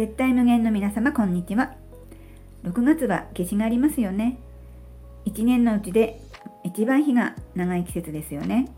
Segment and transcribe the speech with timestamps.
[0.00, 1.74] 絶対無限の皆様こんにちは。
[2.64, 4.38] 6月は夏至がありますよね。
[5.26, 6.22] 1年のうちで
[6.64, 8.70] 一番日が長い季節ですよね。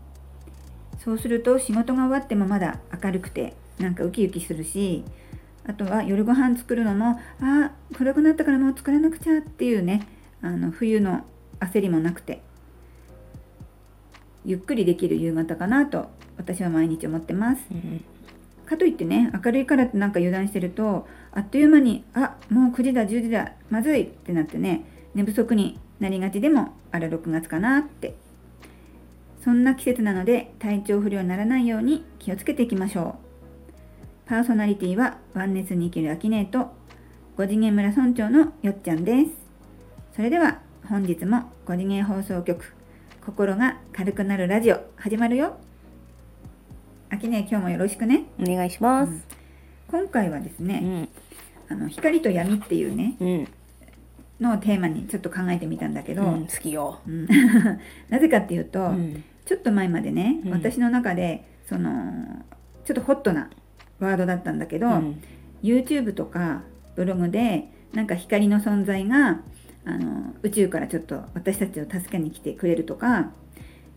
[1.01, 5.05] そうすると仕事が終わってもまだ明るくてなんかウキウキするし
[5.65, 10.05] あとは夜ご飯作るのもああ暗くなったからもう作らなくちゃっていうね
[10.41, 11.21] あの冬の
[11.61, 12.41] 焦りもなくて
[14.43, 18.03] ゆっくりできる夕方かなと私は毎日思ってます、うん。
[18.65, 28.15] かといってね明るいからってなんか油断してるとあっという間にあもう9時だ10時だまずいってなってね寝不足になりがちでもあら6月かなって。
[29.43, 33.33] そんな季節なので体調不良にならないように気をつけていきましょう。
[34.25, 36.71] パーソナリティはワンネスに生きるアキネート
[37.37, 39.31] 5次元村村長のよっちゃんです。
[40.15, 42.73] それでは本日も5次元放送局
[43.25, 45.57] 心が軽くなるラジオ始まるよ。
[47.13, 49.13] アキネ今日もよろしくねお願いします。
[49.87, 51.09] 今回はですうね、ん。
[51.69, 53.47] あの光と闇っていうねうん。
[54.41, 57.01] のをテーマにちょっと考えてみたんだけど、うん、好きよ。
[57.07, 57.27] うん
[58.09, 59.23] なぜかっていうと、うん。
[59.45, 61.91] ちょっと前までね、うん私の中でその
[62.83, 63.51] ちょっとホットな
[63.99, 65.21] ワードだったんだけど、うん
[65.61, 66.63] YouTube とか
[66.95, 69.41] ブログでなんか光の存在が
[69.85, 73.29] あの宇宙からちょっと私たちを助けに来てくれるとか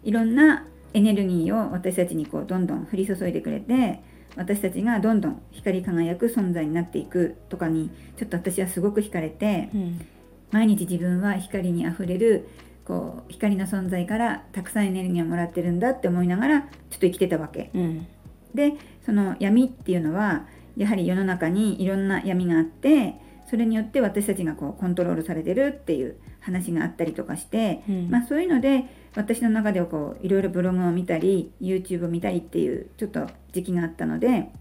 [0.05, 0.67] いろんな
[0.97, 4.01] エネルギーを私たちにこうどんどん降り注いでくれて
[4.35, 10.07] 私たちがどんどん光り輝く存在になっていくとかにちょっと私はすごく惹かれてうん。
[10.53, 12.49] 毎日自分は光にあふれる
[12.85, 17.71] こう光の存在からたくさんエネルギーをもらってるんだって思いながらちょっと生きてたわけ。
[17.75, 18.07] うん。
[18.55, 18.75] で
[19.05, 23.17] その闇っていうのはやはり世の中にいろんな闇があって
[23.51, 28.85] それによって私たちがこうコントロールされてるっていう話があったりとかして、うんまあ、そういうので
[29.17, 34.53] 私の中ではこういろいろブログを見たり YouTube を見たりっていうちょっと時期があったので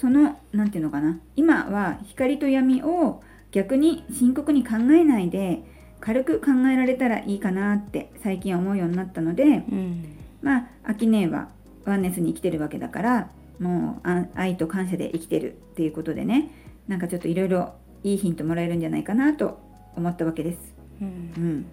[0.00, 5.62] その何て言うのかな今は光と闇を逆に深刻に考えないで
[6.00, 10.16] 軽く考えられたらいいかなって最近思うようになったので、うん。
[10.40, 11.50] まあ、アキネは
[11.84, 16.50] ワンネスに生きてるわけだからもうあ愛と感謝で生きてるっていうことでね
[16.88, 19.60] なんかちょっといろいろいいヒントもらえるんじゃないかなと
[19.96, 20.58] 思ったわけです。
[21.02, 21.40] うんう。
[21.40, 21.66] ん、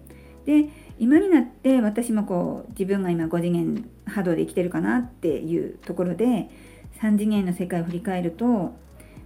[0.46, 0.68] で
[0.98, 6.50] 今になって私もこう自分が今5次元波動で生きてるかなっていうところで
[7.00, 8.74] 3次元の世界を振り返ると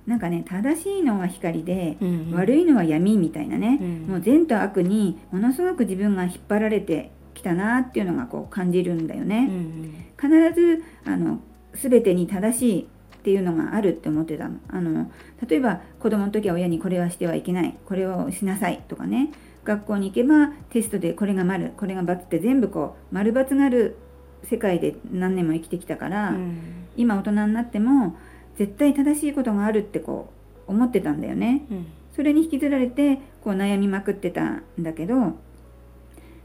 [0.07, 2.31] なんかね正しいのは光で、うん。
[2.33, 9.47] 悪いのは闇みたいなね、うんもう善と悪にものすごく自分が引っ張られてきたなっていうのがこう感じるんだようね。
[9.47, 9.95] ん。
[10.21, 11.41] 必ずあの
[11.75, 12.87] 全てに正しいっ
[13.23, 14.59] ていうのがあるって思ってたの。
[14.69, 15.11] あの
[15.49, 19.31] 例えば子供の時は親にこれはしてはいけないこれをしなさいとかね
[19.65, 23.97] 学校に行けばテストでこれが丸これが×って全部こう丸×がある
[24.45, 26.59] 世界で何年も生きてきたから、うん。
[26.97, 28.17] 今大人になっても
[28.59, 30.31] 絶対正しいことがあるってこ
[30.67, 31.65] う思ってたんだよね。
[31.71, 31.87] うん。
[32.15, 35.37] それに引きずられてこう悩みまくってたんだけど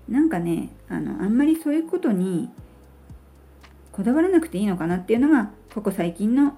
[0.08, 2.50] なんかねあのあんまりそういうことに
[3.92, 6.56] こだわらなくていいのかなっていうのがここ最近の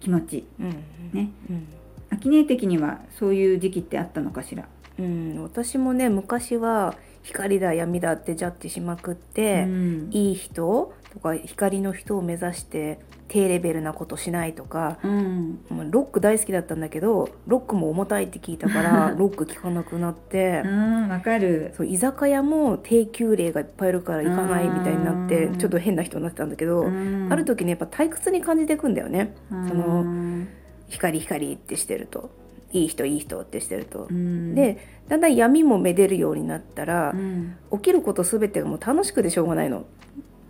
[0.00, 0.70] 気持ちうん。
[1.12, 1.30] ね。
[1.48, 1.66] うん。
[2.10, 4.66] アキネ的にはそういう時期ってあったのかしら？
[5.00, 10.08] うん、私もね昔は光だ闇だってジャッジしまくって、うん。
[10.10, 15.60] いい人とか光の人を目指して低レベルなことしないとかうん。
[15.68, 21.72] まあロック大好きだったんだけどロックも重たいって聞いたから ロック聴かなくなってうんわかる。
[21.76, 25.58] そう居酒屋も低級例がいっぱいいるから行かないみたいになってうん。
[25.58, 27.28] ちょっと変な人になってたんだけど、うん。
[27.30, 29.34] ある時ねやっぱ退屈に感じていくんだよね。
[29.50, 29.68] うん。
[29.68, 30.46] その
[30.88, 32.30] 光光ってしてると
[32.72, 34.06] いい人いい人ってしてると。
[34.10, 34.12] う。
[34.12, 34.54] ん。
[34.54, 37.56] でだんだん闇もめでるようになったらう、ん。
[37.72, 39.84] 起きること全てがもう楽しくてしょうがないの。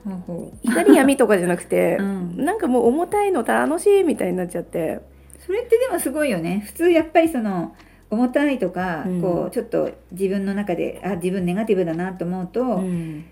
[0.05, 0.59] ほうほう。
[0.63, 2.45] 光闇とかじゃなくて、 うん。
[2.45, 5.01] なんかもう重たいの楽しいみたいになっちゃって。
[5.39, 6.63] それってでもすごいよね。
[6.67, 7.75] 普通やっぱりその
[8.11, 9.23] 重たいとか、うん。
[9.23, 13.25] こうちょっと自分の中であ自分ネガティブだなと思うと、うん。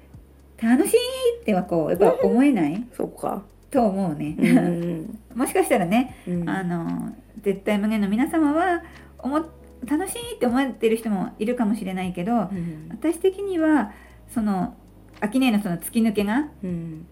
[0.62, 0.97] 楽しい
[1.41, 2.85] ってはこうやっぱ思えない？
[2.93, 5.19] そうか、と思うね、うん。
[5.35, 6.49] もしかしたらね、うん。
[6.49, 8.82] あの絶対無限の皆様は
[9.19, 9.47] 思っ
[9.87, 12.88] 楽しいって思ってる人もいるかもしれないけど、うん。
[12.91, 13.93] 私的には
[14.29, 14.76] その
[15.20, 17.06] 秋音のその突き抜けがうん。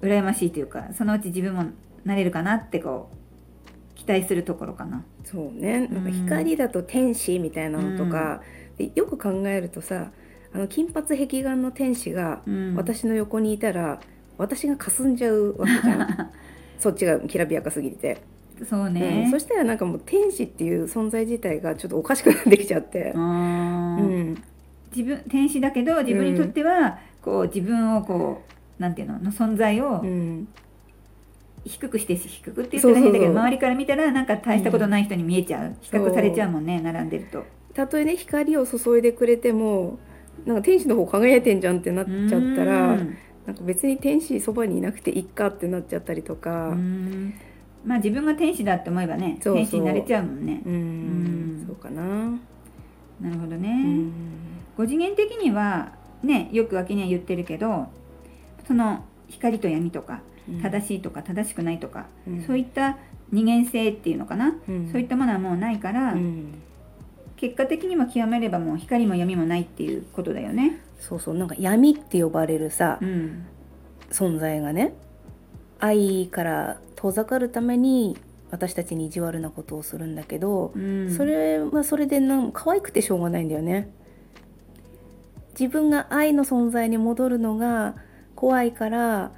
[0.00, 1.64] 羨ましいというかそのうち自分も
[2.04, 5.04] なれるかなってこう期待するところかな。
[5.24, 5.88] そうね。
[5.88, 8.40] なんかうん光だと天使みたいなのとか、
[8.76, 10.12] でよく考えるとさ
[10.54, 12.74] あの金髪壁眼の天使がうん。
[12.76, 14.00] 私の横にいたら、
[14.38, 16.30] 私が霞んじゃうわけじゃん。
[16.78, 18.18] そっちがきらびやかすぎて、
[18.68, 19.30] そうね、うん。
[19.30, 23.12] そしたらなんかもう天使っていう存在自体がちょっとおかしくなってきちゃって。
[23.14, 24.42] う、んうん。
[24.94, 28.42] 自分天使だけど自分にとっては、こう自分をこ
[28.78, 30.48] うなんていうのの存在をうん。
[31.64, 37.44] 低くして低くって言ったら変だけど周りから見たらなんか大したことない人に見えちゃう、比較されちゃうもんね並んでると。
[37.74, 39.98] たとえね光を注いでくれても
[40.46, 46.68] なんか天使の方輝いてんじゃんってなっちゃったらうんなんか別に天使そばにいなくていっかってなっちゃったりとか。
[46.68, 47.32] うん。
[47.82, 49.62] まあ自分が天使だって思えばねそうそう。
[49.62, 50.60] 天使になれちゃうもんね。
[50.66, 50.72] うん。
[50.72, 50.76] う
[51.62, 51.64] ん。
[51.66, 54.12] そうかな、なるほどね、うん。
[54.76, 55.92] 5次元的には
[56.22, 57.86] ねよく秋には言ってるけど
[58.66, 60.20] その光と闇とか
[60.62, 62.42] 正しいとか正しくないとか、うん。
[62.42, 62.98] そういった
[63.32, 64.88] 二元性っていうのかな、うん。
[64.92, 66.52] そういったものはもうないから、うん
[67.38, 70.80] 結果的にも極めればもう光も闇もないっていうことだよね。
[70.98, 73.46] そうそうなんか闇って呼ばれるさ、うん、
[74.10, 74.92] 存在がね
[75.78, 78.18] 愛から遠ざかるために
[78.50, 83.90] 私たちに意地悪なことをするんだけど、うん、それはそれでなん可愛くてしょうがないんだよね。
[85.58, 87.94] 自分が愛の存在に戻るのが
[88.34, 89.32] 怖いから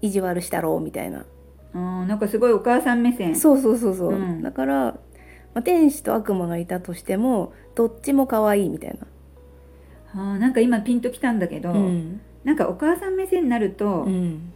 [0.00, 1.26] 意地悪したろうみたいな。
[1.74, 3.36] うんなんかすごいお母さん目線。
[3.36, 4.42] そうそうそうそう、うん。
[4.42, 4.98] だから、
[5.56, 9.06] まあ、天使と悪魔がいたとしてもどっちも可愛いみたいな、
[10.12, 12.20] あーなんか今ピンときたんだけど、うん。
[12.44, 14.52] なんかお母さん目線になるとうん、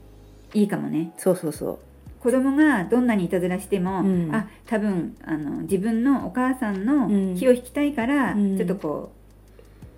[0.52, 1.14] いいかもね。
[1.16, 1.78] そうそうそう。
[2.22, 4.34] 子供がどんなにいたずらしても、うん。
[4.34, 7.34] あ多分あの自分のお母さんのうん。
[7.34, 8.58] 気を引きたいから、うん。
[8.58, 9.10] ちょっとこ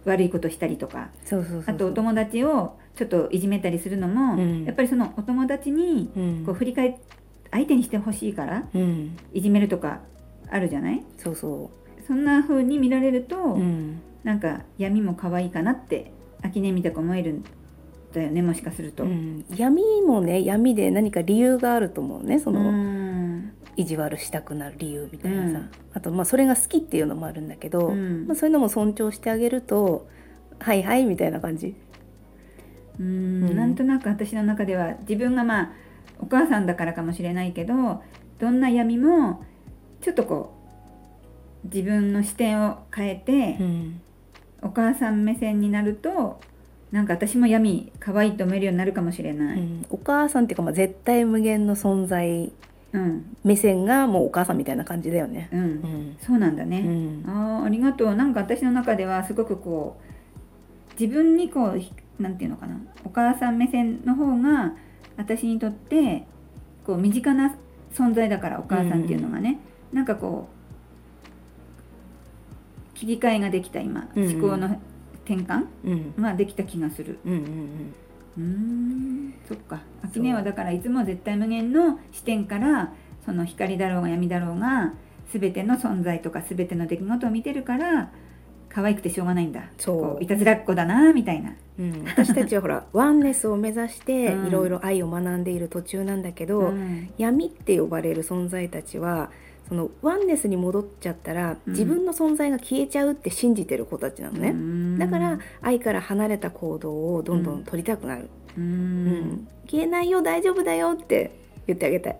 [0.06, 1.10] う悪いことしたりとか。
[1.24, 1.74] そうそうそうそう。
[1.74, 4.64] あとお友達をちょっといじめたりするのも、うん。
[4.66, 6.42] やっぱりそのお友達にうん。
[6.46, 6.94] こう振り返っ
[7.50, 10.00] 相手にしてほしいからうん、いじめるとか
[10.52, 11.02] あるじゃない？
[11.18, 11.70] そうそ
[12.06, 16.12] そんな風に見られると、う、うん、なんか闇も可愛いかなって
[16.42, 17.44] 秋音みたく思えるん
[18.12, 19.04] だよねもしかすると。
[19.04, 23.52] うん、闇もね闇で何か理由があると思うねその、うん。
[23.74, 25.70] 意地悪したくなる理由みたいなさ、うん。
[25.94, 28.26] あとまあそれが好きっていうのもあるんだけど、うん。
[28.26, 30.06] まあ、そういうのも尊重してあげると
[30.58, 31.74] はいはいみたいな感じ。
[33.00, 33.06] うん。
[33.06, 33.56] うん。
[33.56, 35.72] なんとなく私の中では自分がまあ
[36.18, 38.02] お母さんだからかもしれないけど
[38.38, 39.42] どんな闇も
[40.02, 40.52] ちょっとこ
[41.64, 44.00] う自分の視点を変えて、うん。
[44.64, 46.40] お母さん目線になると
[46.92, 49.58] なんか私も闇可愛いと思えるようになるかもしれない。
[49.58, 49.86] うん。
[49.90, 52.52] お母さんっていうかまあ絶対無限の存在
[52.92, 55.48] うん、目線がもうお母さんみたいな感じだよね。
[55.50, 55.60] うん。
[55.60, 56.80] うんそうなんだね。
[56.80, 57.24] うん。
[57.26, 58.14] あーありがとう。
[58.14, 62.78] なんか私の中ではすごくこう自分にこうひなんていうのかな。
[63.04, 64.74] お母さん目線の方が
[65.16, 66.26] 私にとって
[66.84, 67.56] こう身近な
[67.94, 69.58] 存在だからお母さんっていうのがね、
[69.92, 70.62] なんかこう
[72.98, 74.32] 切り替えができた今、うんうん。
[74.40, 74.66] 思考の
[75.24, 76.14] 転換うん。
[76.22, 77.18] ができた気がする。
[77.24, 77.94] うんうん
[78.38, 79.82] うーんそっか。
[80.02, 82.92] 秋音はだからいつも絶対無限の視点から
[83.24, 84.94] その光だろうが闇だろうが
[85.32, 88.10] 全ての存在とか全ての出来事を見てるから
[88.68, 89.64] 可愛くてしょうがないんだ。
[89.76, 90.00] そう。
[90.14, 91.54] こいたずらっ子だなみたいな。
[91.78, 94.46] うん、私たちはほら ワンネスを目指してうん。
[94.46, 97.10] いろいろ愛を学んでいる途中なんだけど、うん。
[97.18, 99.30] 闇って呼ばれる存在たちは
[99.68, 101.72] そのワンネスに戻っちゃったら、うん。
[101.72, 104.98] 自分の存在が消えちゃうって信じてる子たちなのね、うん。
[104.98, 109.06] だから愛から離れた行動をどんどん取りたくなる、ううん。
[109.06, 112.18] ん消えないよ大丈夫だよって言ってあげたい、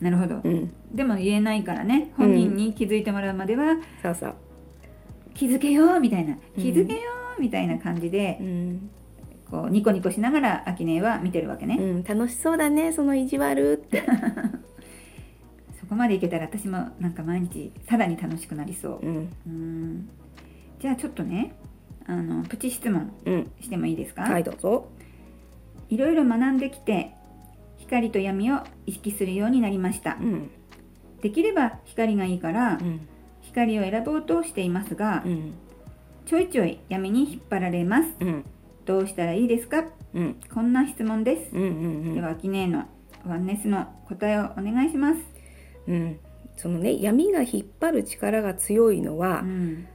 [0.00, 0.40] なるほど。
[0.44, 2.12] うん、でも言えないからね。
[2.16, 4.34] 本人に気づいてもらうまではそうそう、
[5.34, 6.34] 気づけようみたいな。
[6.34, 6.62] うん。
[6.62, 7.00] 気づけよ
[7.38, 8.90] うみたいな感じでうん。
[9.50, 14.12] こうニコニコしながら秋音は見てるわけね、うん、楽しそうだねその意地悪って、そ
[15.88, 19.06] こまでいけたら私もなんか毎日さらに楽しくなりそう。
[19.06, 19.28] うん。
[19.46, 20.08] うん。
[20.80, 21.54] じゃあちょっとね
[22.06, 24.88] あのプチ質問うん、してもいいですか、はいどうぞ、
[25.90, 27.12] いろいろ学んできて
[27.76, 30.16] 光と闇を意識するようになりました。
[30.20, 30.50] うん。
[31.20, 33.08] できれば光がいいからうん。
[33.42, 35.54] 光を選ぼうとしていますがうん。
[36.26, 38.08] ちょいちょい闇に引っ張られます。
[38.20, 38.44] うん。
[38.84, 39.84] どうしたらいいですか？
[40.14, 40.36] うん。
[40.52, 41.56] こんな質問です。
[41.56, 41.66] うんう
[42.10, 42.84] んでは秋音の
[43.26, 45.20] ワンネスの答えをお願いします
[45.88, 46.20] うん、
[46.56, 49.88] そのね闇が引っ張る力が強いのは、うん。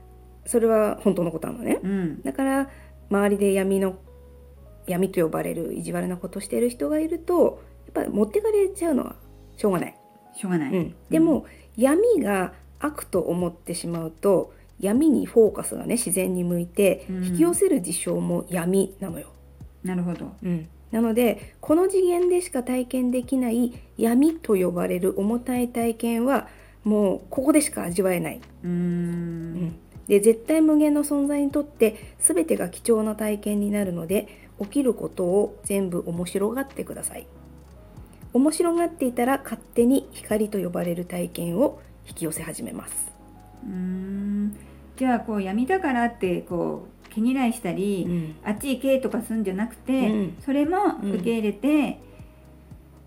[0.46, 1.80] それは本当のことなのね。
[1.82, 2.22] うん。
[2.22, 2.70] だから
[3.10, 3.96] 周りで闇の
[4.88, 9.16] 闇と呼ばれる意地悪なことしてる人がいるとやっぱり持ってかれちゃうのは
[9.56, 9.98] しょうがない、
[10.36, 11.46] しょうがない、うん、でも、
[11.78, 17.26] 闇が悪と思ってしまうと闇にフォーカスがね自然に向いてうん。
[17.26, 19.28] 引き寄せる事象も闇なのよ、
[19.84, 20.34] なるほど。
[20.44, 26.48] うん、なのでこの次元でしか体験できない闇と呼ばれる重たい体験は
[26.84, 29.76] もうここでしか味わえない、うーん。
[30.08, 37.26] で絶対無限の存在にとって全てが貴重な体験になるので起きることを全部面白がってください。
[38.34, 43.12] 面白がっていたら勝手に光と呼ばれる体験を引き寄せ始めます、
[43.66, 44.56] うーん。
[44.96, 48.36] じゃあこう闇だからってこう毛嫌いしたり、うん。
[48.43, 50.38] あっち行けとかするんじゃなくて、うん。
[50.39, 52.00] それも受け入れて、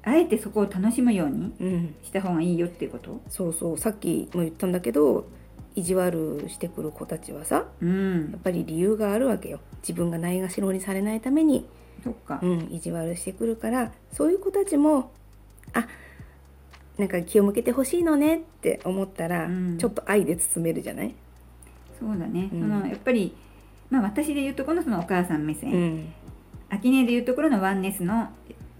[0.02, 1.94] あえてそこを楽しむようにうん。
[2.02, 3.20] した方がいいよっていうこと？
[3.28, 3.78] そうそう。
[3.78, 5.26] さっきも言ったんだけど
[5.74, 8.30] 意地悪してくる子たちはさうん。
[8.30, 9.58] やっぱり理由があるわけよ。
[9.80, 11.66] 自分がないがしろにされないために、
[12.04, 12.38] そっか。
[12.42, 15.10] うん、意地悪してくるからそういう子たちも
[15.72, 15.88] あ
[16.98, 19.78] なんか気を向けてほしいのねって思ったら、うん。
[19.78, 21.14] ちょっと愛で包めるじゃない、
[22.00, 22.60] そうだね、うん。
[22.60, 23.34] そのやっぱり
[23.90, 26.12] まあ私で言うところのそのお母さん目線、うん。
[26.68, 28.28] 秋音で言うところのワンネスの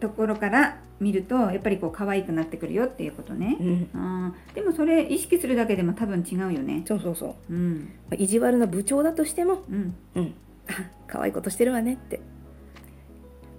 [0.01, 3.57] ところから見るとやっぱりこう可愛くなってくるよっていうことね。
[3.61, 4.55] う、ん、あー。
[4.55, 6.83] でもそれ意識するだけでも多分違うよね。
[6.87, 7.53] そうそうそう。
[7.53, 7.91] うん。
[8.11, 9.95] まあ意地悪な部長だとしてもうん。
[10.15, 10.35] うん、
[10.69, 12.21] あ可愛いことしてるわねって。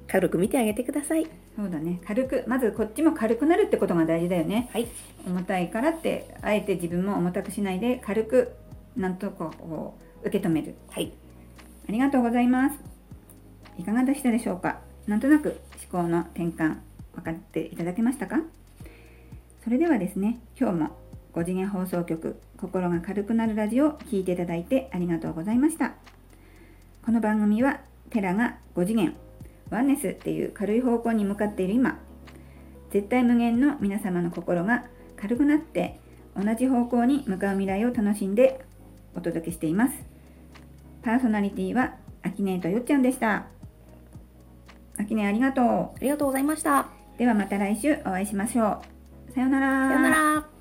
[0.07, 1.27] 軽く見てあげてください。
[1.55, 1.99] そうだね。
[2.05, 4.69] 軽くまずこっちも軽くなるってことが大事だよね。
[4.71, 4.87] はい、
[5.25, 8.53] 重たいからってあえて自分も重たくしないで軽く
[8.95, 10.75] なんとかこう受け止める。
[10.89, 11.13] はい、
[11.87, 12.75] ありがとうございます。
[13.77, 14.81] いかがでしたでしょうか？
[15.07, 16.77] なんとなく思考の転換
[17.15, 18.41] 分かっていただけましたか？
[19.63, 20.97] それではですね今日も
[21.33, 25.93] 5次元放送局心が軽くなるラジオを聞いていただいてありがとうございました。
[27.05, 27.79] この番組は
[28.09, 29.15] テラが5次元
[29.69, 31.99] ワンネスっていう軽い方向に向かっている今
[32.91, 35.99] 絶対無限の皆様の心が軽くなって
[36.35, 38.59] 同じ方向に向かう未来を楽しんで
[39.15, 40.16] お届けしています。
[41.07, 43.47] パーソナリティはアキネーとよっちゃんでした
[44.99, 46.81] アキネありがとありがとうございました。
[47.15, 48.81] うではまた来週お会いしましょ
[49.29, 50.56] うさようならさよなら。